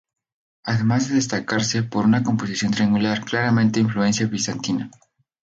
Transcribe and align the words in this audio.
Además 0.63 1.09
de 1.09 1.13
destacarse 1.13 1.83
por 1.83 2.05
una 2.05 2.23
composición 2.23 2.71
triangular, 2.71 3.23
claramente 3.23 3.79
influencia 3.81 4.25
Bizantina. 4.25 4.89